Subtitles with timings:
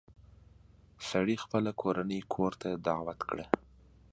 [1.09, 3.45] سړي خپله کورنۍ کور ته دعوت کړه.